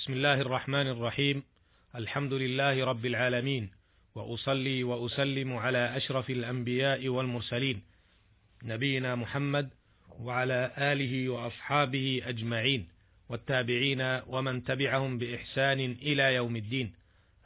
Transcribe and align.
بسم 0.00 0.12
الله 0.12 0.40
الرحمن 0.40 0.86
الرحيم. 0.86 1.42
الحمد 1.94 2.32
لله 2.32 2.84
رب 2.84 3.06
العالمين. 3.06 3.70
وأصلي 4.14 4.84
وأسلم 4.84 5.56
على 5.56 5.96
أشرف 5.96 6.30
الأنبياء 6.30 7.08
والمرسلين. 7.08 7.82
نبينا 8.62 9.14
محمد 9.14 9.70
وعلى 10.20 10.72
آله 10.78 11.28
وأصحابه 11.28 12.22
أجمعين. 12.24 12.88
والتابعين 13.28 14.00
ومن 14.26 14.64
تبعهم 14.64 15.18
بإحسان 15.18 15.80
إلى 15.80 16.34
يوم 16.34 16.56
الدين. 16.56 16.94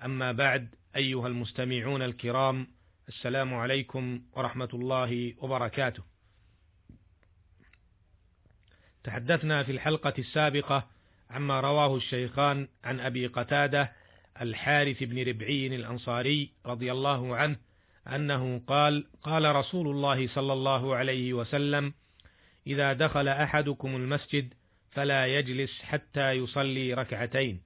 أما 0.05 0.33
بعد 0.33 0.75
أيها 0.97 1.27
المستمعون 1.27 2.03
الكرام 2.03 2.67
السلام 3.09 3.55
عليكم 3.55 4.23
ورحمة 4.33 4.69
الله 4.75 5.35
وبركاته. 5.39 6.03
تحدثنا 9.05 9.63
في 9.63 9.73
الحلقة 9.73 10.15
السابقة 10.19 10.94
عما 11.31 11.61
رواه 11.61 11.97
الشيخان 11.97 12.69
عن 12.85 13.01
أبي 13.01 13.27
قتادة 13.27 13.93
الحارث 14.41 15.03
بن 15.03 15.29
ربعي 15.29 15.67
الأنصاري 15.67 16.51
رضي 16.67 16.93
الله 16.93 17.37
عنه 17.37 17.57
أنه 18.07 18.63
قال 18.67 19.07
قال 19.23 19.57
رسول 19.57 19.89
الله 19.89 20.29
صلى 20.29 20.53
الله 20.53 20.95
عليه 20.95 21.33
وسلم 21.33 21.95
إذا 22.67 22.93
دخل 22.93 23.29
أحدكم 23.29 23.97
المسجد 23.97 24.55
فلا 24.91 25.27
يجلس 25.27 25.83
حتى 25.83 26.33
يصلي 26.33 26.95
ركعتين 26.95 27.61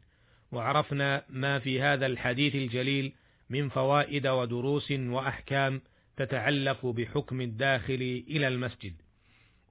وعرفنا 0.52 1.24
ما 1.28 1.58
في 1.58 1.82
هذا 1.82 2.06
الحديث 2.06 2.54
الجليل 2.54 3.12
من 3.50 3.68
فوائد 3.68 4.26
ودروس 4.26 4.90
وأحكام 4.90 5.80
تتعلق 6.16 6.86
بحكم 6.86 7.40
الداخل 7.40 8.24
إلى 8.28 8.48
المسجد. 8.48 8.94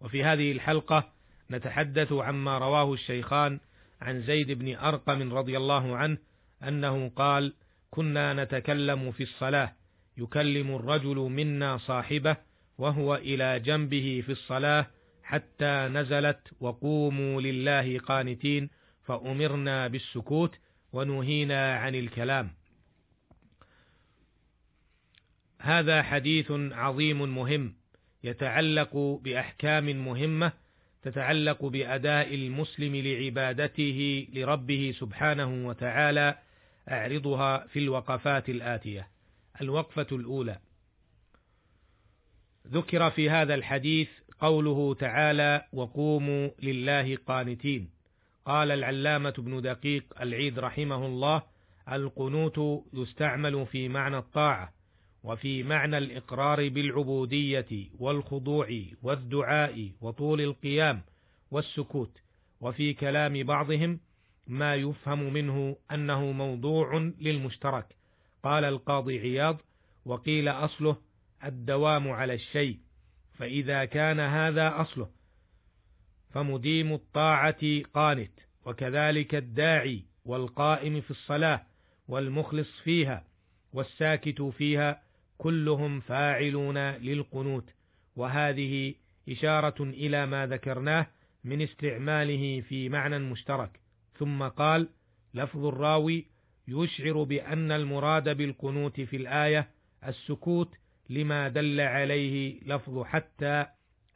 وفي 0.01 0.23
هذه 0.23 0.51
الحلقة 0.51 1.11
نتحدث 1.51 2.11
عما 2.11 2.57
رواه 2.57 2.93
الشيخان 2.93 3.59
عن 4.01 4.21
زيد 4.21 4.51
بن 4.51 4.75
أرقم 4.75 5.33
رضي 5.33 5.57
الله 5.57 5.97
عنه 5.97 6.17
أنه 6.63 7.09
قال 7.15 7.53
كنا 7.91 8.43
نتكلم 8.43 9.11
في 9.11 9.23
الصلاة 9.23 9.73
يكلم 10.17 10.75
الرجل 10.75 11.15
منا 11.15 11.77
صاحبه 11.77 12.37
وهو 12.77 13.15
إلى 13.15 13.59
جنبه 13.59 14.23
في 14.25 14.31
الصلاة 14.31 14.87
حتى 15.23 15.87
نزلت 15.91 16.39
وقوموا 16.59 17.41
لله 17.41 17.99
قانتين 17.99 18.69
فأمرنا 19.03 19.87
بالسكوت 19.87 20.55
ونهينا 20.93 21.75
عن 21.75 21.95
الكلام. 21.95 22.49
هذا 25.61 26.03
حديث 26.03 26.51
عظيم 26.51 27.35
مهم 27.35 27.75
يتعلق 28.23 28.97
بأحكام 29.23 30.05
مهمة 30.05 30.51
تتعلق 31.11 31.65
بأداء 31.65 32.35
المسلم 32.35 32.95
لعبادته 32.95 34.27
لربه 34.33 34.93
سبحانه 34.99 35.67
وتعالى 35.67 36.37
أعرضها 36.89 37.67
في 37.67 37.79
الوقفات 37.79 38.49
الآتية. 38.49 39.07
الوقفة 39.61 40.07
الأولى. 40.11 40.59
ذكر 42.67 43.09
في 43.11 43.29
هذا 43.29 43.55
الحديث 43.55 44.09
قوله 44.39 44.93
تعالى 44.93 45.67
وقوموا 45.73 46.49
لله 46.63 47.17
قانتين 47.27 47.89
قال 48.45 48.71
العلامة 48.71 49.33
ابن 49.39 49.61
دقيق 49.61 50.03
العيد 50.21 50.59
رحمه 50.59 51.05
الله 51.05 51.43
القنوت 51.91 52.85
يستعمل 52.93 53.65
في 53.65 53.89
معنى 53.89 54.17
الطاعة 54.17 54.76
وفي 55.27 55.63
معنى 55.63 55.97
الإقرار 55.97 56.69
بالعبودية 56.69 57.89
والخضوع 57.99 58.67
والدعاء 59.03 59.91
وطول 60.01 60.41
القيام 60.41 61.01
والسكوت. 61.51 62.17
وفي 62.61 62.93
كلام 62.93 63.43
بعضهم 63.43 63.99
ما 64.47 64.75
يفهم 64.75 65.33
منه 65.33 65.75
أنه 65.91 66.31
موضوع 66.31 67.11
للمشترك. 67.21 67.85
قال 68.43 68.63
القاضي 68.63 69.19
عياض 69.19 69.61
وقيل 70.05 70.49
أصله 70.49 70.97
الدوام 71.43 72.11
على 72.11 72.33
الشيء 72.33 72.79
فإذا 73.37 73.85
كان 73.85 74.19
هذا 74.19 74.81
أصله 74.81 75.09
فمديم 76.29 76.93
الطاعة 76.93 77.81
قانت 77.93 78.31
وكذلك 78.65 79.35
الداعي 79.35 80.03
والقائم 80.25 81.01
في 81.01 81.11
الصلاة 81.11 81.61
والمخلص 82.07 82.79
فيها 82.83 83.23
والساكت 83.73 84.41
فيها 84.41 85.06
كلهم 85.37 85.99
فاعلون 85.99 86.77
للقنوت 86.77 87.69
وهذه 88.15 88.95
إشارة 89.29 89.83
إلى 89.83 90.25
ما 90.25 90.47
ذكرناه 90.47 91.07
من 91.43 91.61
استعماله 91.61 92.61
في 92.61 92.89
معنى 92.89 93.19
مشترك. 93.19 93.79
ثم 94.19 94.43
قال 94.43 94.89
لفظ 95.33 95.65
الراوي 95.65 96.25
يشعر 96.67 97.23
بأن 97.23 97.71
المراد 97.71 98.37
بالقنوت 98.37 99.01
في 99.01 99.15
الآية 99.15 99.69
السكوت 100.07 100.75
لما 101.09 101.47
دل 101.47 101.81
عليه 101.81 102.59
لفظ 102.65 103.03
حتى 103.03 103.65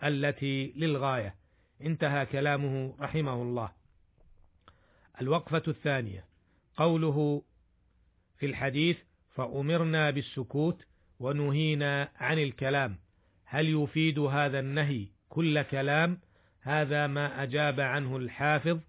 التي 0.04 0.74
للغاية. 0.76 1.36
انتهى 1.82 2.26
كلامه 2.26 2.96
رحمه 3.00 3.34
الله. 3.34 3.72
الوقفة 5.22 5.64
الثانية. 5.68 6.26
قوله 6.78 7.44
في 8.38 8.46
الحديث 8.46 8.98
فأمرنا 9.30 10.10
بالسكوت 10.10 10.86
ونهينا 11.22 12.10
عن 12.20 12.40
الكلام. 12.40 12.98
هل 13.46 13.70
يفيد 13.84 14.20
هذا 14.20 14.60
النهي 14.60 15.08
كل 15.30 15.62
كلام؟ 15.62 16.20
هذا 16.62 17.08
ما 17.08 17.44
أجاب 17.44 17.80
عنه 17.80 18.18
الحافظ 18.18 18.80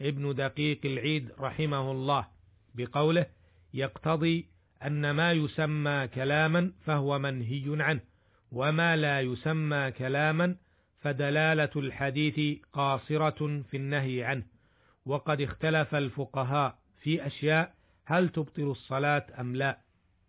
ابن 0.00 0.34
دقيق 0.34 0.80
العيد 0.84 1.32
رحمه 1.40 1.92
الله 1.92 2.26
بقوله 2.74 3.26
يقتضي 3.74 4.46
أن 4.86 5.10
ما 5.10 5.32
يسمى 5.32 6.08
كلاما 6.14 6.72
فهو 6.84 7.18
منهي 7.18 7.82
عنه 7.82 8.00
وما 8.52 8.96
لا 8.96 9.20
يسمى 9.20 9.90
كلاما 9.90 10.56
فدلالة 11.00 11.70
الحديث 11.76 12.58
قاصرة 12.72 13.62
في 13.70 13.76
النهي 13.76 14.24
عنه. 14.24 14.42
وقد 15.06 15.40
اختلف 15.40 15.94
الفقهاء 15.94 16.78
في 17.02 17.26
أشياء 17.26 17.74
هل 18.04 18.28
تبطل 18.28 18.70
الصلاة 18.70 19.26
أم 19.40 19.56
لا؟ 19.56 19.78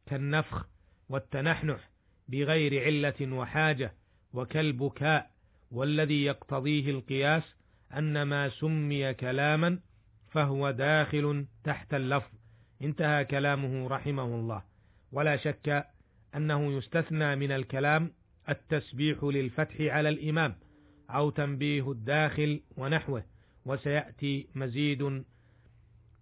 كالنفخ 0.06 0.73
والتنحنح 1.14 1.90
بغير 2.28 2.84
علة 2.84 3.36
وحاجة 3.36 3.94
وكالبكاء 4.34 5.32
والذي 5.72 6.24
يقتضيه 6.24 6.92
القياس 6.92 7.44
أن 7.98 8.24
ما 8.24 8.50
سمي 8.50 9.14
كلاما 9.14 9.80
فهو 10.32 10.72
داخل 10.72 11.46
تحت 11.64 11.94
اللفظ. 11.94 12.32
انتهى 12.82 13.26
كلامه 13.26 13.88
رحمه 13.88 14.24
الله. 14.24 14.64
ولا 15.12 15.38
شك 15.38 15.88
أنه 16.36 16.78
يستثنى 16.78 17.36
من 17.36 17.52
الكلام 17.52 18.12
التسبيح 18.50 19.24
للفتح 19.24 19.82
على 19.82 20.10
الإمام 20.10 20.56
أو 21.10 21.30
تنبيه 21.30 21.92
الداخل 21.92 22.62
ونحوه 22.78 23.24
وسيأتي 23.66 24.48
مزيد 24.56 25.04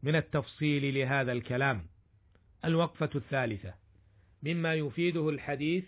من 0.04 0.16
التفصيل 0.16 0.94
لهذا 0.94 1.32
الكلام. 1.32 1.88
الوقفة 2.66 3.10
الثالثة. 3.16 3.81
مما 4.44 4.74
يفيده 4.74 5.30
الحديث 5.30 5.86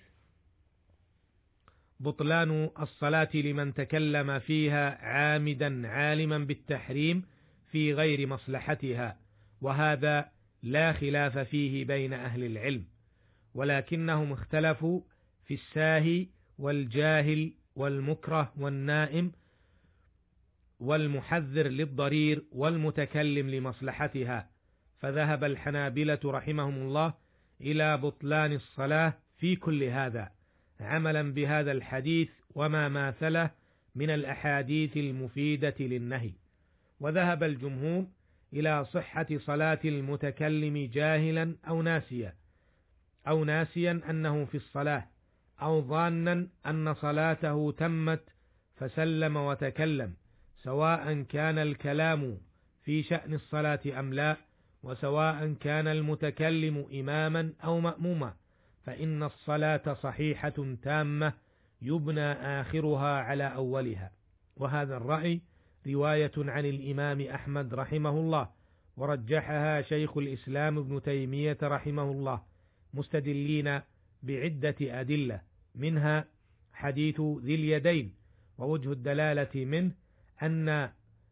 بطلان 2.00 2.70
الصلاة 2.80 3.30
لمن 3.34 3.74
تكلم 3.74 4.40
فيها 4.40 5.06
عامدا 5.06 5.88
عالما 5.88 6.38
بالتحريم 6.38 7.24
في 7.72 7.94
غير 7.94 8.28
مصلحتها 8.28 9.18
وهذا 9.62 10.30
لا 10.64 10.94
خلاف 10.94 11.38
فيه 11.38 11.86
بين 11.86 12.14
أهل 12.14 12.44
العلم 12.44 12.86
ولكنهم 13.56 14.32
اختلفوا 14.32 15.02
في 15.46 15.54
الساهي 15.54 16.28
والجاهل 16.58 17.54
والمكره 17.76 18.54
والنائم 18.58 19.32
والمحذر 20.80 21.68
للضرير 21.68 22.44
والمتكلم 22.52 23.50
لمصلحتها. 23.50 24.50
فذهب 25.00 25.44
الحنابلة 25.44 26.20
رحمهم 26.26 26.76
الله 26.76 27.14
إلى 27.62 27.98
بطلان 27.98 28.54
الصلاة 28.54 29.14
في 29.38 29.56
كل 29.56 29.84
هذا 29.84 30.32
عملا 30.80 31.34
بهذا 31.34 31.72
الحديث 31.72 32.30
وما 32.56 32.90
ماثله 32.90 33.52
من 33.96 34.10
الأحاديث 34.10 34.98
المفيدة 34.98 35.76
للنهي. 35.80 36.32
وذهب 37.00 37.44
الجمهور 37.44 38.06
إلى 38.54 38.86
صحة 38.86 39.28
صلاة 39.38 39.80
المتكلم 39.86 40.90
جاهلا 40.94 41.56
أو 41.68 41.82
ناسيا 41.82 42.34
أو 43.28 43.44
ناسيا 43.44 44.02
أنه 44.10 44.46
في 44.46 44.58
الصلاة 44.58 45.08
أو 45.62 45.82
ظانا 45.82 46.48
أن 46.66 46.94
صلاته 46.94 47.72
تمت 47.78 48.24
فسلم 48.76 49.38
وتكلم 49.38 50.14
سواء 50.64 51.22
كان 51.22 51.58
الكلام 51.58 52.38
في 52.84 53.04
شأن 53.04 53.34
الصلاة 53.34 53.80
أم 54.00 54.14
لا 54.14 54.38
وسواء 54.84 55.54
كان 55.54 55.88
المتكلم 55.88 56.86
إماما 56.94 57.54
أو 57.64 57.80
مأموما 57.80 58.34
فإن 58.86 59.24
الصلاة 59.24 59.94
صحيحة 59.94 60.76
تامة 60.84 61.34
يبنى 61.82 62.32
آخرها 62.32 63.20
على 63.20 63.44
أولها. 63.56 64.12
وهذا 64.58 64.98
الرأي 64.98 65.42
رواية 65.88 66.32
عن 66.38 66.66
الإمام 66.66 67.22
أحمد 67.22 67.74
رحمه 67.74 68.10
الله 68.10 68.50
ورجحها 68.98 69.82
شيخ 69.82 70.18
الإسلام 70.18 70.78
ابن 70.78 71.02
تيمية 71.02 71.58
رحمه 71.64 72.12
الله 72.12 72.42
مستدلين 72.94 73.82
بعدة 74.24 74.76
أدلة 74.82 75.42
منها 75.76 76.26
حديث 76.74 77.22
ذي 77.22 77.56
اليدين 77.56 78.14
ووجه 78.58 78.92
الدلالة 78.92 79.66
منه 79.66 79.92
أن 80.44 80.90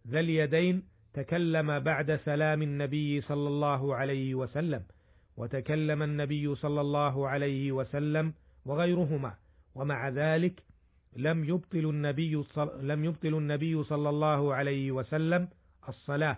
ذا 0.07 0.19
اليدين 0.19 0.83
تكلم 1.13 1.79
بعد 1.79 2.19
سلام 2.25 2.61
النبي 2.61 3.21
صلى 3.21 3.47
الله 3.47 3.95
عليه 3.95 4.35
وسلم 4.35 4.83
وتكلم 5.37 6.03
النبي 6.03 6.55
صلى 6.55 6.81
الله 6.81 7.27
عليه 7.27 7.71
وسلم 7.71 8.33
وغيرهما 8.65 9.33
ومع 9.75 10.09
ذلك 10.09 10.63
لم 11.15 11.43
يبطل 11.43 11.89
النبي 11.89 12.43
لم 12.81 13.05
يبطل 13.05 13.33
النبي 13.35 13.83
صلى 13.83 14.09
الله 14.09 14.53
عليه 14.55 14.91
وسلم 14.91 15.47
الصلاة. 15.89 16.37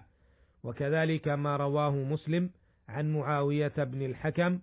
وكذلك 0.64 1.28
ما 1.28 1.58
رواه 1.58 1.92
مسلم 1.92 2.50
عن 2.90 3.14
معاوية 3.14 3.74
بن 3.78 4.02
الحكم 4.02 4.60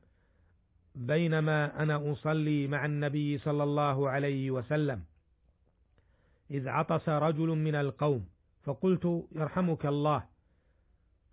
بينما 0.95 1.83
أنا 1.83 2.13
أصلي 2.13 2.67
مع 2.67 2.85
النبي 2.85 3.39
صلى 3.39 3.63
الله 3.63 4.11
عليه 4.11 4.51
وسلم. 4.51 5.03
إذ 6.51 6.69
عطس 6.69 7.09
رجل 7.09 7.49
من 7.49 7.75
القوم 7.75 8.27
فقلت 8.63 9.27
يرحمك 9.33 9.87
الله. 9.87 10.25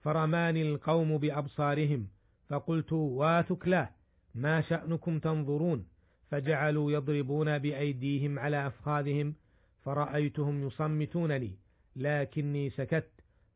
فرماني 0.02 0.62
القوم 0.62 1.18
بأبصارهم 1.18 2.08
فقلت 2.50 2.94
واثك 2.94 3.68
له 3.68 3.90
ما 4.36 4.62
شأنكم 4.62 5.20
تنظرون؟ 5.20 5.88
فجعلوا 6.32 6.92
يضربون 6.92 7.58
بأيديهم 7.58 8.40
على 8.40 8.68
أفخاذهم 8.68 9.36
فرأيتهم 9.82 10.68
يصمتونني 10.68 11.56
لكني 11.96 12.70
سكت. 12.70 13.10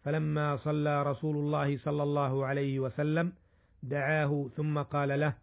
فلما 0.03 0.57
صلى 0.57 1.03
رسول 1.03 1.35
الله 1.35 1.77
صلى 1.77 2.03
الله 2.03 2.45
عليه 2.45 2.79
وسلم 2.79 3.33
دعاه 3.83 4.49
ثم 4.55 4.81
قال 4.81 5.19
له 5.19 5.33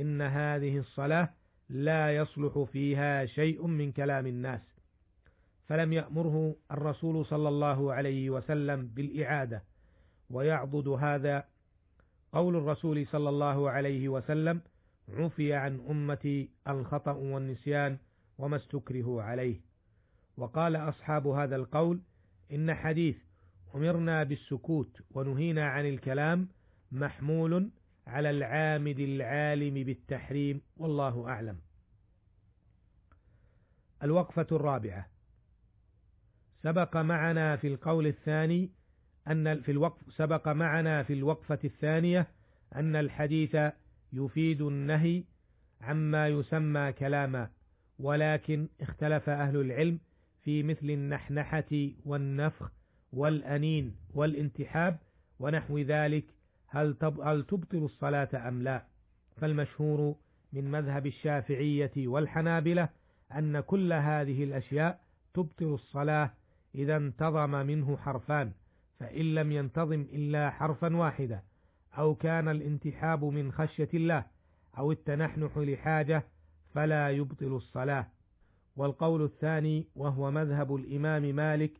إن 0.00 0.22
هذه 0.22 0.78
الصلاة 0.78 1.28
لا 1.68 2.16
يصلح 2.16 2.58
فيها 2.72 3.26
شيء 3.26 3.66
من 3.66 3.92
كلام 3.92 4.26
الناس. 4.26 4.60
فلم 5.68 5.92
يأمره 5.92 6.56
الرسول 6.70 7.26
صلى 7.26 7.48
الله 7.48 7.92
عليه 7.92 8.30
وسلم 8.30 8.86
بالإعادة. 8.86 9.62
ويعضد 10.30 10.88
هذا 10.88 11.44
قول 12.32 12.56
الرسول 12.56 13.06
صلى 13.06 13.28
الله 13.28 13.70
عليه 13.70 14.08
وسلم 14.08 14.60
عفي 15.08 15.54
عن 15.54 15.80
أمتي 15.90 16.50
الخطأ 16.68 17.12
والنسيان 17.12 17.98
وما 18.38 18.56
استكرهوا 18.56 19.22
عليه. 19.22 19.60
وقال 20.36 20.76
أصحاب 20.76 21.26
هذا 21.26 21.56
القول 21.56 22.00
إن 22.52 22.74
حديث 22.74 23.16
أمرنا 23.74 24.22
بالسكوت 24.22 25.02
ونهينا 25.10 25.64
عن 25.66 25.86
الكلام 25.86 26.48
محمول 26.92 27.70
على 28.06 28.30
العامد 28.30 28.98
العالم 28.98 29.74
بالتحريم 29.74 30.60
والله 30.76 31.28
أعلم. 31.28 31.58
الوقفة 34.02 34.46
الرابعة. 34.52 35.17
سبق 36.62 36.96
معنا 36.96 37.56
في 37.56 37.68
القول 37.68 38.06
الثاني 38.06 38.70
أن 39.28 39.60
في 39.60 39.72
الوقف 39.72 40.14
سبق 40.14 40.48
معنا 40.48 41.02
في 41.02 41.12
الوقفة 41.12 41.58
الثانية 41.64 42.26
أن 42.74 42.96
الحديث 42.96 43.56
يفيد 44.12 44.62
النهي 44.62 45.24
عما 45.80 46.28
يسمى 46.28 46.92
كلاما 46.92 47.50
ولكن 47.98 48.68
اختلف 48.80 49.28
أهل 49.28 49.56
العلم 49.56 49.98
في 50.42 50.62
مثل 50.62 50.90
النحنحة 50.90 51.88
والنفخ 52.04 52.72
والأنين 53.12 53.96
والانتحاب 54.14 54.98
ونحو 55.38 55.78
ذلك 55.78 56.24
هل 56.66 56.96
هل 57.24 57.42
تبطل 57.46 57.84
الصلاة 57.84 58.48
أم 58.48 58.62
لا. 58.62 58.84
فالمشهور 59.36 60.16
من 60.52 60.70
مذهب 60.70 61.06
الشافعية 61.06 61.92
والحنابلة 61.96 62.88
أن 63.34 63.60
كل 63.60 63.92
هذه 63.92 64.44
الأشياء 64.44 65.00
تبطل 65.34 65.74
الصلاة 65.74 66.30
إذا 66.74 66.96
انتظم 66.96 67.50
منه 67.50 67.96
حرفان 67.96 68.52
فإن 69.00 69.34
لم 69.34 69.52
ينتظم 69.52 70.00
إلا 70.00 70.50
حرفا 70.50 70.96
واحدا 70.96 71.42
أو 71.98 72.14
كان 72.14 72.48
الانتحاب 72.48 73.24
من 73.24 73.52
خشية 73.52 73.88
الله 73.94 74.24
أو 74.78 74.92
التنحنح 74.92 75.58
لحاجة 75.58 76.24
فلا 76.74 77.10
يبطل 77.10 77.56
الصلاة. 77.56 78.06
والقول 78.76 79.24
الثاني 79.24 79.86
وهو 79.96 80.30
مذهب 80.30 80.74
الإمام 80.74 81.22
مالك 81.22 81.72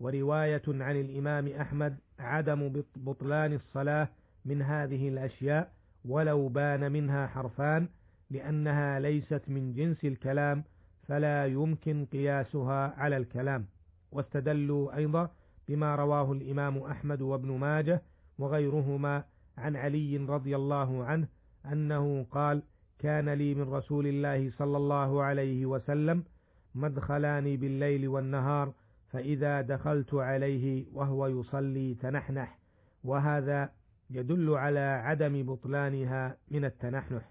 ورواية 0.00 0.62
عن 0.68 1.00
الإمام 1.00 1.48
أحمد 1.48 1.98
عدم 2.18 2.82
بطلان 2.96 3.52
الصلاة 3.52 4.08
من 4.44 4.62
هذه 4.62 5.08
الأشياء 5.08 5.72
ولو 6.04 6.48
بان 6.48 6.92
منها 6.92 7.26
حرفان 7.26 7.88
لأنها 8.30 9.00
ليست 9.00 9.42
من 9.48 9.72
جنس 9.72 10.04
الكلام 10.04 10.64
فلا 11.08 11.46
يمكن 11.46 12.06
قياسها 12.12 12.94
على 12.96 13.16
الكلام. 13.16 13.66
واستدلوا 14.12 14.96
أيضا 14.96 15.30
بما 15.68 15.94
رواه 15.94 16.32
الإمام 16.32 16.78
أحمد 16.78 17.22
وابن 17.22 17.52
ماجه 17.52 18.02
وغيرهما 18.38 19.24
عن 19.58 19.76
علي 19.76 20.16
رضي 20.16 20.56
الله 20.56 21.04
عنه 21.04 21.28
أنه 21.72 22.26
قال 22.30 22.62
كان 22.98 23.28
لي 23.28 23.54
من 23.54 23.62
رسول 23.72 24.06
الله 24.06 24.50
صلى 24.50 24.76
الله 24.76 25.22
عليه 25.22 25.66
وسلم 25.66 26.24
مدخلان 26.74 27.56
بالليل 27.56 28.08
والنهار 28.08 28.72
فإذا 29.10 29.60
دخلت 29.60 30.14
عليه 30.14 30.86
وهو 30.92 31.26
يصلي 31.26 31.94
تنحنح 31.94 32.58
وهذا 33.04 33.70
يدل 34.10 34.50
على 34.50 34.80
عدم 34.80 35.42
بطلانها 35.42 36.36
من 36.50 36.64
التنحنح 36.64 37.30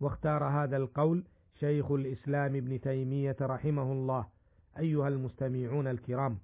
واختار 0.00 0.44
هذا 0.44 0.76
القول 0.76 1.24
شيخ 1.60 1.92
الإسلام 1.92 2.56
ابن 2.56 2.80
تيمية 2.80 3.36
رحمه 3.40 3.92
الله. 3.92 4.26
أيها 4.78 5.08
المستمعون 5.08 5.86
الكرام 5.86 6.38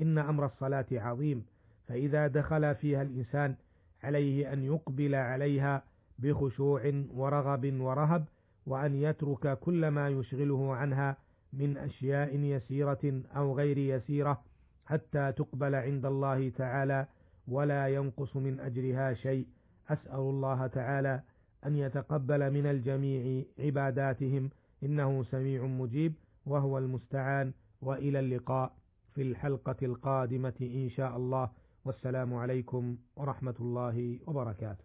إن 0.00 0.18
أمر 0.18 0.46
الصلاة 0.46 0.86
عظيم 0.92 1.44
فإذا 1.88 2.26
دخل 2.26 2.74
فيها 2.74 3.02
الإنسان 3.02 3.54
عليه 4.02 4.52
أن 4.52 4.64
يقبل 4.64 5.14
عليها 5.14 5.82
بخشوع 6.18 6.92
ورغب 7.14 7.80
ورهب 7.80 8.24
وأن 8.66 8.94
يترك 8.94 9.58
كل 9.58 9.88
ما 9.88 10.08
يشغله 10.08 10.74
عنها 10.74 11.16
من 11.52 11.76
أشياء 11.76 12.36
يسيرة 12.36 13.22
أو 13.36 13.56
غير 13.56 13.78
يسيرة 13.78 14.42
حتى 14.86 15.32
تقبل 15.32 15.74
عند 15.74 16.06
الله 16.06 16.48
تعالى 16.50 17.06
ولا 17.48 17.88
ينقص 17.88 18.36
من 18.36 18.60
أجرها 18.60 19.14
شيء. 19.14 19.46
أسأل 19.88 20.18
الله 20.18 20.66
تعالى 20.66 21.22
أن 21.66 21.76
يتقبل 21.76 22.50
من 22.50 22.66
الجميع 22.66 23.44
عباداتهم 23.58 24.50
إنه 24.82 25.22
سميع 25.22 25.64
مجيب 25.66 26.12
وهو 26.46 26.78
المستعان. 26.78 27.52
وإلى 27.82 28.20
اللقاء 28.20 28.72
في 29.14 29.22
الحلقة 29.22 29.76
القادمة 29.82 30.54
إن 30.60 30.88
شاء 30.90 31.16
الله. 31.16 31.50
والسلام 31.84 32.34
عليكم 32.34 32.96
ورحمة 33.16 33.54
الله 33.60 34.18
وبركاته. 34.26 34.80